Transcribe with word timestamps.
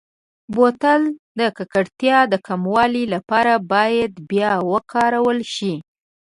بوتل 0.53 1.01
د 1.39 1.41
ککړتیا 1.57 2.19
د 2.31 2.33
کمولو 2.47 3.03
لپاره 3.13 3.53
باید 3.71 4.11
بیا 4.29 4.53
وکارول 4.71 5.39
شي. 5.55 5.73